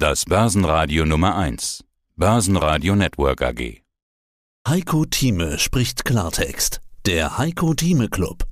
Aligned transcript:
Das 0.00 0.26
Börsenradio 0.26 1.04
Nummer 1.04 1.36
1. 1.36 1.84
Börsenradio 2.14 2.94
Network 2.94 3.42
AG. 3.42 3.82
Heiko 4.68 5.04
Thieme 5.04 5.58
spricht 5.58 6.04
Klartext. 6.04 6.80
Der 7.04 7.36
Heiko 7.36 7.74
Thieme 7.74 8.08
Club. 8.08 8.44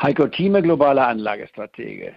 Heiko 0.00 0.28
Thieme, 0.28 0.62
globaler 0.62 1.08
Anlagestratege. 1.08 2.14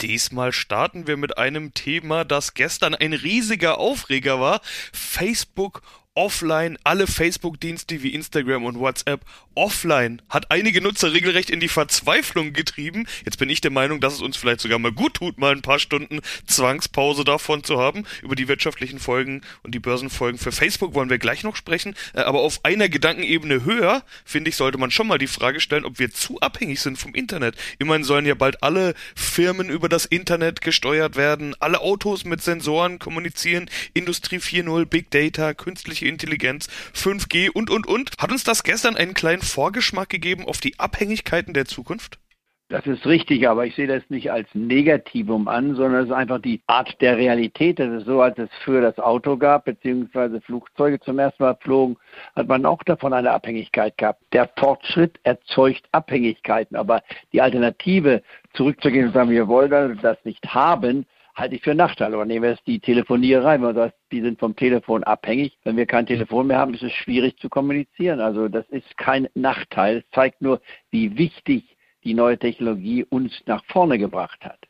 Diesmal 0.00 0.50
starten 0.50 1.06
wir 1.06 1.16
mit 1.16 1.38
einem 1.38 1.72
Thema, 1.72 2.24
das 2.24 2.54
gestern 2.54 2.96
ein 2.96 3.12
riesiger 3.12 3.78
Aufreger 3.78 4.40
war. 4.40 4.60
Facebook 4.92 5.82
offline, 6.14 6.76
alle 6.82 7.06
Facebook-Dienste 7.06 8.02
wie 8.02 8.14
Instagram 8.14 8.64
und 8.64 8.78
WhatsApp 8.78 9.24
offline, 9.54 10.20
hat 10.28 10.50
einige 10.50 10.80
Nutzer 10.80 11.12
regelrecht 11.12 11.50
in 11.50 11.60
die 11.60 11.68
Verzweiflung 11.68 12.52
getrieben. 12.52 13.06
Jetzt 13.24 13.38
bin 13.38 13.48
ich 13.48 13.60
der 13.60 13.70
Meinung, 13.70 14.00
dass 14.00 14.14
es 14.14 14.20
uns 14.20 14.36
vielleicht 14.36 14.60
sogar 14.60 14.78
mal 14.78 14.90
gut 14.90 15.14
tut, 15.14 15.38
mal 15.38 15.52
ein 15.52 15.62
paar 15.62 15.78
Stunden 15.78 16.20
Zwangspause 16.46 17.24
davon 17.24 17.62
zu 17.62 17.78
haben. 17.78 18.04
Über 18.22 18.34
die 18.34 18.48
wirtschaftlichen 18.48 18.98
Folgen 18.98 19.42
und 19.62 19.74
die 19.74 19.78
Börsenfolgen 19.78 20.38
für 20.38 20.50
Facebook 20.50 20.94
wollen 20.94 21.10
wir 21.10 21.18
gleich 21.18 21.44
noch 21.44 21.54
sprechen. 21.54 21.94
Äh, 22.12 22.20
aber 22.20 22.40
auf 22.40 22.64
einer 22.64 22.88
Gedankenebene 22.88 23.64
höher, 23.64 24.02
finde 24.24 24.50
ich, 24.50 24.56
sollte 24.56 24.78
man 24.78 24.90
schon 24.90 25.06
mal 25.06 25.18
die 25.18 25.26
Frage 25.28 25.60
stellen, 25.60 25.84
ob 25.84 25.98
wir 25.98 26.10
zu 26.10 26.40
abhängig 26.40 26.80
sind 26.80 26.98
vom 26.98 27.14
Internet. 27.14 27.54
Immerhin 27.78 28.04
sollen 28.04 28.26
ja 28.26 28.34
bald 28.34 28.62
alle 28.62 28.94
Firmen 29.14 29.68
über 29.68 29.88
das 29.88 30.06
Internet 30.06 30.60
gesteuert 30.60 31.14
werden, 31.14 31.54
alle 31.60 31.80
Autos 31.80 32.24
mit 32.24 32.42
Sensoren 32.42 32.98
kommunizieren, 32.98 33.70
Industrie 33.94 34.38
4.0, 34.38 34.86
Big 34.86 35.10
Data, 35.10 35.54
künstliche 35.54 35.99
Intelligenz, 36.08 36.68
5G 36.94 37.50
und, 37.50 37.70
und, 37.70 37.86
und. 37.86 38.10
Hat 38.18 38.32
uns 38.32 38.44
das 38.44 38.62
gestern 38.62 38.96
einen 38.96 39.14
kleinen 39.14 39.42
Vorgeschmack 39.42 40.08
gegeben 40.08 40.46
auf 40.46 40.58
die 40.58 40.78
Abhängigkeiten 40.78 41.54
der 41.54 41.66
Zukunft? 41.66 42.18
Das 42.70 42.86
ist 42.86 43.04
richtig, 43.04 43.48
aber 43.48 43.66
ich 43.66 43.74
sehe 43.74 43.88
das 43.88 44.08
nicht 44.10 44.30
als 44.30 44.46
Negativum 44.54 45.48
an, 45.48 45.74
sondern 45.74 46.02
es 46.02 46.06
ist 46.06 46.14
einfach 46.14 46.40
die 46.40 46.62
Art 46.68 47.00
der 47.00 47.16
Realität. 47.16 47.80
Das 47.80 47.90
ist 47.90 48.06
so, 48.06 48.22
als 48.22 48.38
es 48.38 48.48
früher 48.64 48.80
das 48.80 49.00
Auto 49.00 49.36
gab, 49.36 49.64
beziehungsweise 49.64 50.40
Flugzeuge 50.40 51.00
zum 51.00 51.18
ersten 51.18 51.42
Mal 51.42 51.56
flogen, 51.60 51.96
hat 52.36 52.46
man 52.46 52.64
auch 52.64 52.80
davon 52.84 53.12
eine 53.12 53.32
Abhängigkeit 53.32 53.98
gehabt. 53.98 54.22
Der 54.32 54.48
Fortschritt 54.56 55.18
erzeugt 55.24 55.88
Abhängigkeiten, 55.90 56.76
aber 56.76 57.02
die 57.32 57.42
Alternative, 57.42 58.22
zurückzugehen 58.54 59.08
und 59.08 59.14
sagen, 59.14 59.30
wir 59.30 59.48
wollen 59.48 59.98
das 60.00 60.24
nicht 60.24 60.46
haben, 60.54 61.06
halte 61.34 61.56
ich 61.56 61.62
für 61.62 61.74
Nachteil. 61.74 62.14
Aber 62.14 62.24
nehmen 62.24 62.42
wir 62.42 62.50
jetzt 62.50 62.66
die 62.66 62.80
Telefonierei, 62.80 63.54
wenn 63.54 63.62
man 63.62 63.74
sagt, 63.74 63.94
die 64.12 64.20
sind 64.20 64.38
vom 64.38 64.56
Telefon 64.56 65.04
abhängig. 65.04 65.58
Wenn 65.64 65.76
wir 65.76 65.86
kein 65.86 66.06
Telefon 66.06 66.46
mehr 66.48 66.58
haben, 66.58 66.74
ist 66.74 66.82
es 66.82 66.92
schwierig 66.92 67.38
zu 67.38 67.48
kommunizieren. 67.48 68.20
Also 68.20 68.48
das 68.48 68.68
ist 68.70 68.96
kein 68.96 69.28
Nachteil. 69.34 69.98
Es 69.98 70.10
zeigt 70.10 70.42
nur, 70.42 70.60
wie 70.90 71.16
wichtig 71.16 71.76
die 72.04 72.14
neue 72.14 72.38
Technologie 72.38 73.04
uns 73.04 73.42
nach 73.46 73.64
vorne 73.66 73.98
gebracht 73.98 74.44
hat 74.44 74.69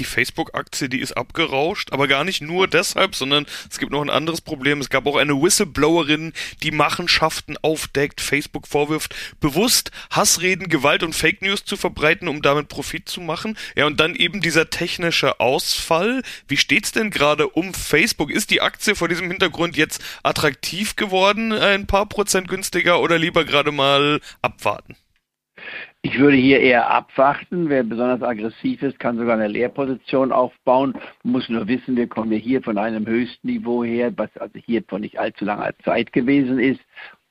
die 0.00 0.04
Facebook-Aktie, 0.04 0.88
die 0.88 0.98
ist 0.98 1.12
abgerauscht, 1.12 1.92
aber 1.92 2.08
gar 2.08 2.24
nicht 2.24 2.40
nur 2.40 2.66
deshalb, 2.66 3.14
sondern 3.14 3.46
es 3.70 3.78
gibt 3.78 3.92
noch 3.92 4.00
ein 4.00 4.10
anderes 4.10 4.40
Problem. 4.40 4.80
Es 4.80 4.88
gab 4.88 5.06
auch 5.06 5.16
eine 5.16 5.40
Whistleblowerin, 5.40 6.32
die 6.62 6.70
Machenschaften 6.70 7.56
aufdeckt, 7.62 8.20
Facebook 8.20 8.66
vorwirft, 8.66 9.14
bewusst 9.40 9.90
Hassreden, 10.10 10.68
Gewalt 10.68 11.02
und 11.02 11.14
Fake 11.14 11.42
News 11.42 11.64
zu 11.64 11.76
verbreiten, 11.76 12.26
um 12.28 12.42
damit 12.42 12.68
Profit 12.68 13.08
zu 13.08 13.20
machen. 13.20 13.56
Ja, 13.76 13.86
und 13.86 14.00
dann 14.00 14.14
eben 14.14 14.40
dieser 14.40 14.70
technische 14.70 15.38
Ausfall. 15.38 16.22
Wie 16.48 16.56
steht's 16.56 16.92
denn 16.92 17.10
gerade 17.10 17.48
um 17.48 17.74
Facebook? 17.74 18.30
Ist 18.30 18.50
die 18.50 18.62
Aktie 18.62 18.94
vor 18.94 19.08
diesem 19.08 19.30
Hintergrund 19.30 19.76
jetzt 19.76 20.02
attraktiv 20.22 20.96
geworden, 20.96 21.52
ein 21.52 21.86
paar 21.86 22.06
Prozent 22.06 22.48
günstiger 22.48 23.00
oder 23.00 23.18
lieber 23.18 23.44
gerade 23.44 23.70
mal 23.70 24.20
abwarten? 24.40 24.96
Ich 26.02 26.18
würde 26.18 26.36
hier 26.36 26.60
eher 26.60 26.90
abwarten. 26.90 27.68
Wer 27.68 27.82
besonders 27.82 28.22
aggressiv 28.22 28.82
ist, 28.82 28.98
kann 28.98 29.18
sogar 29.18 29.34
eine 29.34 29.48
Leerposition 29.48 30.32
aufbauen. 30.32 30.94
Man 31.22 31.32
muss 31.32 31.48
nur 31.50 31.68
wissen, 31.68 31.94
wir 31.94 32.06
kommen 32.06 32.32
hier 32.32 32.62
von 32.62 32.78
einem 32.78 33.06
Höchstniveau 33.06 33.84
her, 33.84 34.10
was 34.16 34.34
also 34.38 34.58
hier 34.64 34.82
vor 34.88 34.98
nicht 34.98 35.18
allzu 35.18 35.44
langer 35.44 35.72
Zeit 35.84 36.10
gewesen 36.12 36.58
ist. 36.58 36.80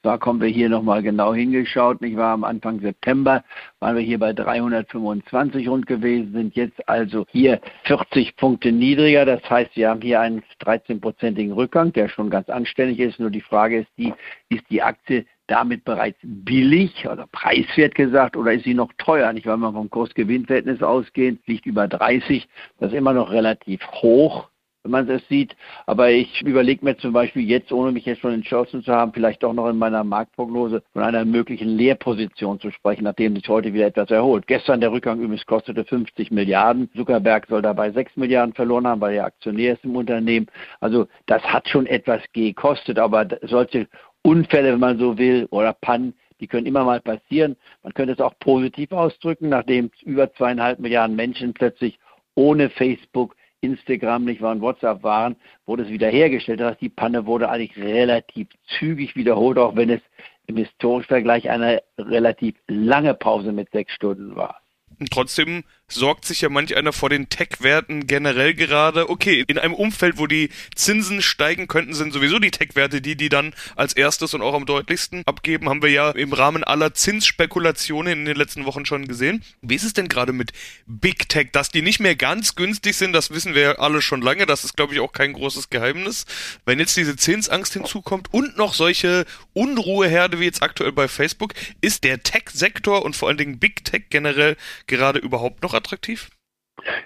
Da 0.04 0.18
kommen 0.18 0.40
wir 0.40 0.48
hier 0.48 0.70
nochmal 0.70 1.02
genau 1.02 1.34
hingeschaut. 1.34 2.02
Ich 2.04 2.16
war 2.16 2.32
am 2.34 2.44
Anfang 2.44 2.80
September, 2.80 3.44
waren 3.80 3.98
wir 3.98 4.04
hier 4.04 4.20
bei 4.20 4.34
325 4.34 5.68
rund 5.68 5.88
gewesen, 5.88 6.32
sind 6.32 6.56
jetzt 6.56 6.88
also 6.88 7.26
hier 7.32 7.60
40 7.84 8.38
Punkte 8.38 8.72
niedriger. 8.72 9.26
Das 9.26 9.42
heißt, 9.50 9.76
wir 9.76 9.90
haben 9.90 10.02
hier 10.02 10.22
einen 10.22 10.44
13-prozentigen 10.62 11.54
Rückgang, 11.54 11.92
der 11.92 12.08
schon 12.08 12.30
ganz 12.30 12.48
anständig 12.50 13.00
ist. 13.00 13.20
Nur 13.20 13.32
die 13.32 13.42
Frage 13.42 13.80
ist 13.80 13.90
die, 13.98 14.14
ist 14.50 14.64
die 14.70 14.84
Aktie 14.84 15.26
damit 15.50 15.84
bereits 15.84 16.20
billig 16.24 17.08
oder 17.08 17.28
preiswert 17.32 17.96
gesagt 17.96 18.38
oder 18.38 18.54
ist 18.54 18.64
sie 18.64 18.74
noch 18.74 18.92
teuer? 18.98 19.34
Nicht, 19.34 19.48
weil 19.48 19.58
man 19.58 19.74
vom 19.74 19.90
Kurs-Gewinn-Verhältnis 19.90 20.82
ausgehend 20.84 21.46
liegt 21.48 21.66
über 21.66 21.88
30. 21.88 22.48
Das 22.80 22.92
ist 22.92 22.98
immer 22.98 23.14
noch 23.14 23.32
relativ 23.32 23.82
hoch, 23.88 24.50
wenn 24.84 24.92
man 24.92 25.10
es 25.10 25.28
sieht. 25.28 25.56
Aber 25.86 26.12
ich 26.12 26.42
überlege 26.42 26.86
mir 26.86 26.98
zum 26.98 27.14
Beispiel 27.14 27.48
jetzt, 27.50 27.72
ohne 27.72 27.92
mich 27.92 28.06
jetzt 28.06 28.22
schon 28.22 28.34
entschlossen 28.34 28.84
zu 28.84 28.94
haben, 28.94 29.12
vielleicht 29.12 29.44
doch 29.44 29.54
noch 29.54 29.68
in 29.70 29.78
meiner 29.78 30.04
Marktprognose 30.04 30.84
von 30.94 31.04
einer 31.04 31.26
möglichen 31.26 31.70
Leerposition 31.70 32.60
zu 32.60 32.72
sprechen, 32.72 33.04
nachdem 33.04 33.36
sich 33.36 33.48
heute 33.50 33.74
wieder 33.74 33.88
etwas 33.88 34.12
erholt. 34.12 34.48
Gestern 34.48 34.82
der 34.82 34.92
Rückgang 34.92 35.20
übrigens 35.20 35.46
kostete 35.46 35.84
50 35.84 36.32
Milliarden. 36.32 36.90
Zuckerberg 36.96 37.48
soll 37.48 37.62
dabei 37.62 37.92
6 37.92 38.16
Milliarden 38.18 38.54
verloren 38.54 38.88
haben, 38.88 39.02
weil 39.02 39.16
er 39.16 39.26
Aktionär 39.26 39.74
ist 39.74 39.84
im 39.84 39.96
Unternehmen. 39.96 40.48
Also 40.80 41.08
das 41.26 41.42
hat 41.44 41.68
schon 41.68 41.86
etwas 41.86 42.22
gekostet, 42.34 43.00
aber 43.00 43.28
solche 43.42 43.88
Unfälle, 44.22 44.74
wenn 44.74 44.80
man 44.80 45.00
so 45.00 45.18
will, 45.18 45.48
oder 45.52 45.74
Pannen, 45.74 46.14
die 46.40 46.48
können 46.48 46.66
immer 46.66 46.84
mal 46.84 47.02
passieren. 47.02 47.56
Man 47.84 47.94
könnte 47.94 48.14
es 48.14 48.20
auch 48.20 48.38
positiv 48.40 48.92
ausdrücken, 48.92 49.50
nachdem 49.50 49.92
über 50.04 50.34
zweieinhalb 50.34 50.80
Milliarden 50.80 51.16
Menschen 51.16 51.54
plötzlich 51.54 52.00
ohne 52.36 52.70
Facebook, 52.70 53.36
Instagram 53.62 54.24
nicht 54.24 54.42
waren, 54.42 54.62
WhatsApp 54.62 55.04
waren, 55.04 55.36
wurde 55.66 55.84
es 55.84 55.90
wiederhergestellt. 55.90 56.62
Das 56.62 56.72
heißt, 56.72 56.82
die 56.82 56.90
Panne 56.90 57.26
wurde 57.26 57.50
eigentlich 57.50 57.78
relativ 57.78 58.48
zügig 58.78 59.16
wiederholt, 59.16 59.58
auch 59.58 59.76
wenn 59.76 59.90
es 59.90 60.02
im 60.48 60.56
historischen 60.58 61.08
Vergleich 61.08 61.50
eine 61.50 61.82
relativ 61.98 62.56
lange 62.68 63.14
Pause 63.14 63.52
mit 63.52 63.70
sechs 63.72 63.94
Stunden 63.94 64.36
war. 64.36 64.62
Und 65.00 65.12
trotzdem 65.12 65.64
sorgt 65.90 66.26
sich 66.26 66.42
ja 66.42 66.50
manch 66.50 66.76
einer 66.76 66.94
vor 66.94 67.10
den 67.10 67.30
Tech-Werten 67.30 68.08
generell 68.08 68.54
gerade. 68.54 69.10
Okay, 69.10 69.44
in 69.48 69.58
einem 69.58 69.74
Umfeld, 69.74 70.18
wo 70.18 70.28
die 70.28 70.50
Zinsen 70.76 71.22
steigen 71.22 71.68
könnten, 71.68 71.94
sind 71.94 72.14
sowieso 72.14 72.40
die 72.40 72.52
Tech-Werte 72.52 73.02
die, 73.02 73.16
die 73.16 73.30
dann 73.30 73.54
als 73.76 73.94
erstes 73.94 74.34
und 74.34 74.42
auch 74.42 74.54
am 74.54 74.66
deutlichsten 74.66 75.24
abgeben. 75.26 75.70
Haben 75.70 75.82
wir 75.82 75.90
ja 75.90 76.12
im 76.12 76.34
Rahmen 76.34 76.64
aller 76.64 76.94
Zinsspekulationen 76.94 78.20
in 78.20 78.26
den 78.26 78.36
letzten 78.36 78.66
Wochen 78.66 78.86
schon 78.86 79.08
gesehen. 79.08 79.44
Wie 79.62 79.76
ist 79.76 79.84
es 79.84 79.94
denn 79.94 80.08
gerade 80.08 80.34
mit 80.34 80.52
Big 80.86 81.30
Tech? 81.30 81.50
Dass 81.52 81.70
die 81.70 81.82
nicht 81.82 82.00
mehr 82.00 82.16
ganz 82.16 82.56
günstig 82.56 82.96
sind, 82.96 83.14
das 83.14 83.32
wissen 83.32 83.56
wir 83.56 83.62
ja 83.62 83.72
alle 83.80 84.02
schon 84.02 84.22
lange. 84.22 84.46
Das 84.46 84.64
ist, 84.64 84.76
glaube 84.76 84.94
ich, 84.94 85.00
auch 85.00 85.12
kein 85.12 85.34
großes 85.34 85.70
Geheimnis. 85.70 86.26
Wenn 86.66 86.80
jetzt 86.80 86.96
diese 86.98 87.16
Zinsangst 87.16 87.74
hinzukommt 87.74 88.34
und 88.34 88.58
noch 88.58 88.74
solche 88.74 89.26
Unruheherde 89.54 90.40
wie 90.40 90.46
jetzt 90.46 90.62
aktuell 90.62 90.92
bei 90.92 91.08
Facebook, 91.08 91.54
ist 91.82 92.04
der 92.04 92.24
Tech-Sektor 92.24 93.04
und 93.04 93.16
vor 93.16 93.30
allen 93.30 93.38
Dingen 93.38 93.60
Big 93.60 93.84
Tech 93.84 94.04
generell 94.10 94.58
gerade 94.88 95.20
überhaupt 95.20 95.64
noch 95.64 95.74
attraktiv? 95.80 96.30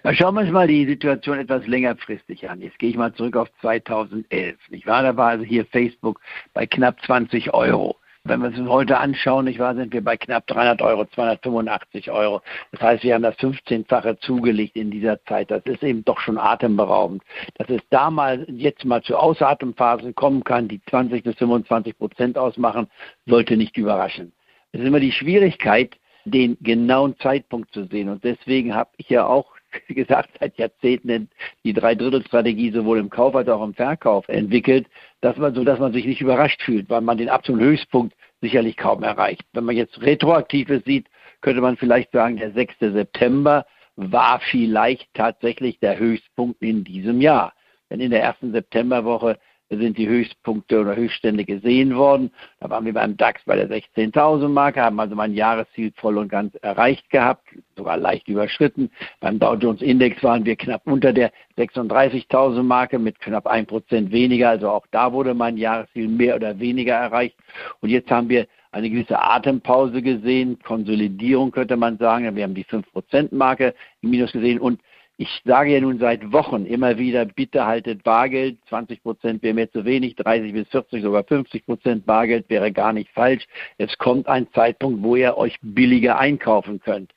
Ja, 0.04 0.14
schauen 0.14 0.36
wir 0.36 0.42
uns 0.42 0.52
mal 0.52 0.68
die 0.68 0.86
Situation 0.86 1.40
etwas 1.40 1.66
längerfristig 1.66 2.50
an. 2.50 2.62
Jetzt 2.62 2.78
gehe 2.78 2.90
ich 2.90 2.98
mal 2.98 3.14
zurück 3.14 3.36
auf 3.36 3.50
2011. 3.62 4.58
Ich 4.70 4.86
war 4.86 5.02
da 5.02 5.16
war 5.18 5.30
also 5.30 5.44
hier 5.44 5.66
Facebook 5.66 6.20
bei 6.54 6.68
knapp 6.68 7.02
20 7.06 7.54
Euro. 7.54 7.98
Wenn 8.26 8.42
wir 8.42 8.52
es 8.52 8.58
uns 8.58 8.70
heute 8.70 9.00
anschauen, 9.00 9.46
nicht 9.46 9.60
wahr, 9.60 9.76
sind 9.76 9.92
wir 9.92 10.02
bei 10.02 10.16
knapp 10.16 10.48
300 10.48 10.82
Euro, 10.82 11.04
285 11.06 12.10
Euro. 12.10 12.42
Das 12.72 12.82
heißt, 12.82 13.04
wir 13.04 13.16
haben 13.16 13.24
das 13.24 13.36
15-fache 13.36 14.18
zugelegt 14.20 14.78
in 14.78 14.92
dieser 14.92 15.22
Zeit. 15.26 15.52
Das 15.52 15.62
ist 15.66 15.84
eben 15.84 16.06
doch 16.06 16.22
schon 16.22 16.38
atemberaubend. 16.38 17.22
Dass 17.56 17.70
es 17.70 17.82
da 17.90 18.10
mal 18.10 18.46
jetzt 18.50 18.86
mal 18.86 19.04
zu 19.04 19.18
Ausatemпhasen 19.18 20.16
kommen 20.16 20.46
kann, 20.46 20.70
die 20.70 20.82
20 20.90 21.24
bis 21.24 21.36
25 21.36 21.98
Prozent 21.98 22.38
ausmachen, 22.38 22.88
sollte 23.26 23.58
nicht 23.58 23.76
überraschen. 23.76 24.32
Es 24.72 24.80
ist 24.80 24.88
immer 24.88 25.02
die 25.02 25.12
Schwierigkeit, 25.12 25.98
den 26.26 26.58
genauen 26.62 27.18
Zeitpunkt 27.20 27.74
zu 27.74 27.86
sehen. 27.86 28.10
Und 28.10 28.24
deswegen 28.24 28.74
habe 28.76 28.92
ich 28.98 29.10
ja 29.10 29.26
auch 29.26 29.54
gesagt, 29.88 30.30
seit 30.40 30.58
Jahrzehnten 30.58 31.30
die 31.64 31.74
Dreidrittelstrategie 31.74 32.72
sowohl 32.72 33.00
im 33.00 33.10
Kauf 33.10 33.36
als 33.36 33.50
auch 33.50 33.64
im 33.64 33.74
Verkauf 33.74 34.28
entwickelt, 34.30 34.88
dass 35.22 35.38
man, 35.38 35.54
so 35.54 35.64
dass 35.64 35.80
man 35.80 35.94
sich 35.94 36.06
nicht 36.06 36.22
überrascht 36.22 36.62
fühlt, 36.62 36.90
weil 36.90 37.02
man 37.02 37.18
den 37.18 37.30
absoluten 37.30 37.66
Höchstpunkt 37.66 38.16
sicherlich 38.42 38.78
kaum 38.78 39.04
erreicht. 39.04 39.44
Wenn 39.54 39.64
man 39.64 39.76
jetzt 39.76 40.02
retroaktives 40.02 40.84
sieht, 40.86 41.08
könnte 41.42 41.62
man 41.62 41.78
vielleicht 41.78 42.12
sagen, 42.12 42.38
der 42.38 42.52
6. 42.52 42.76
September 42.80 43.66
war 43.96 44.40
vielleicht 44.40 45.14
tatsächlich 45.14 45.80
der 45.80 45.98
Höchstpunkt 45.98 46.62
in 46.62 46.84
diesem 46.84 47.22
Jahr. 47.22 47.54
Denn 47.90 48.00
in 48.00 48.12
der 48.12 48.24
ersten 48.24 48.52
Septemberwoche 48.52 49.38
sind 49.78 49.98
die 49.98 50.08
Höchstpunkte 50.08 50.80
oder 50.80 50.96
Höchststände 50.96 51.46
gesehen 51.46 51.96
worden. 51.96 52.32
Da 52.60 52.70
waren 52.70 52.86
wir 52.86 52.94
beim 52.94 53.18
DAX 53.18 53.42
bei 53.46 53.56
der 53.56 53.70
16.000 53.70 54.48
Marke, 54.48 54.82
haben 54.82 55.00
also 55.00 55.16
mein 55.16 55.34
Jahresziel 55.34 55.92
voll 55.96 56.18
und 56.18 56.30
ganz 56.30 56.56
erreicht 56.56 57.10
gehabt, 57.10 57.48
sogar 57.78 57.98
leicht 57.98 58.28
überschritten. 58.28 58.90
Beim 59.20 59.40
Dow 59.40 59.56
Jones 59.56 59.82
Index 59.82 60.22
waren 60.24 60.46
wir 60.46 60.56
knapp 60.56 60.82
unter 60.86 61.14
der 61.14 61.32
36.000 61.58 62.64
Marke 62.64 63.00
mit 63.00 63.20
knapp 63.20 63.48
ein 63.48 63.66
Prozent 63.66 64.12
weniger. 64.12 64.50
Also 64.50 64.70
auch 64.70 64.86
da 64.92 65.14
wurde 65.14 65.34
mein 65.34 65.58
Jahresziel 65.58 66.08
mehr 66.08 66.36
oder 66.36 66.60
weniger 66.60 66.96
erreicht. 66.96 67.36
Und 67.82 67.90
jetzt 67.90 68.10
haben 68.12 68.30
wir 68.30 68.48
eine 68.72 68.90
gewisse 68.90 69.22
Atempause 69.22 70.02
gesehen, 70.02 70.58
Konsolidierung 70.64 71.52
könnte 71.52 71.78
man 71.78 71.98
sagen. 72.00 72.36
Wir 72.36 72.44
haben 72.44 72.56
die 72.56 72.66
5%-Marke 72.66 73.76
im 74.02 74.10
Minus 74.10 74.32
gesehen 74.32 74.60
und 74.60 74.80
Ich 75.18 75.42
sage 75.46 75.74
ja 75.74 75.80
nun 75.80 76.00
seit 76.00 76.32
Wochen 76.32 76.66
immer 76.66 76.98
wieder, 76.98 77.26
bitte 77.26 77.66
haltet 77.66 78.04
Bargeld. 78.04 78.58
20 78.70 79.04
Prozent 79.04 79.44
wäre 79.44 79.54
mir 79.54 79.72
zu 79.72 79.86
wenig, 79.86 80.16
30 80.16 80.54
bis 80.54 80.68
40, 80.70 81.04
sogar 81.04 81.24
50 81.24 81.66
Prozent 81.66 82.06
Bargeld 82.06 82.50
wäre 82.50 82.72
gar 82.72 82.94
nicht 82.94 83.12
falsch. 83.12 83.46
Es 83.78 83.96
kommt 84.00 84.28
ein 84.28 84.48
Zeitpunkt, 84.54 85.04
wo 85.04 85.16
ihr 85.16 85.38
euch 85.38 85.58
billiger 85.62 86.18
einkaufen 86.18 86.80
könnt. 86.80 87.12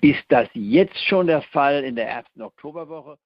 Ist 0.00 0.24
das 0.28 0.48
jetzt 0.54 0.98
schon 1.06 1.28
der 1.28 1.42
Fall 1.42 1.84
in 1.84 1.94
der 1.94 2.08
ersten 2.08 2.42
Oktoberwoche? 2.42 3.16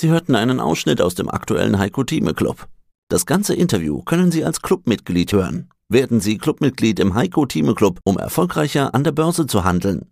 Sie 0.00 0.08
hörten 0.08 0.34
einen 0.34 0.58
Ausschnitt 0.58 1.00
aus 1.00 1.14
dem 1.14 1.30
aktuellen 1.30 1.78
Heiko 1.78 2.02
Thieme 2.02 2.34
Club. 2.34 2.66
Das 3.08 3.26
ganze 3.26 3.54
Interview 3.54 4.02
können 4.02 4.32
Sie 4.32 4.44
als 4.44 4.60
Clubmitglied 4.60 5.32
hören. 5.32 5.70
Werden 5.88 6.18
Sie 6.18 6.38
Clubmitglied 6.38 6.98
im 6.98 7.14
Heiko 7.14 7.46
Thieme 7.46 7.74
Club, 7.74 8.00
um 8.04 8.18
erfolgreicher 8.18 8.92
an 8.92 9.04
der 9.04 9.12
Börse 9.12 9.46
zu 9.46 9.62
handeln. 9.62 10.10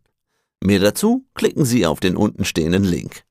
Mehr 0.64 0.78
dazu 0.78 1.26
klicken 1.34 1.64
Sie 1.64 1.86
auf 1.86 1.98
den 1.98 2.16
untenstehenden 2.16 2.84
Link. 2.84 3.24